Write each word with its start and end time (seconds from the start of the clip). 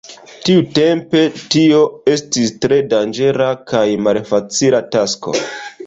Tiutempe 0.45 1.21
tio 1.55 1.83
estis 2.15 2.55
tre 2.65 2.81
danĝera 2.97 3.53
kaj 3.73 3.87
malfacila 4.11 4.85
tasko. 4.97 5.41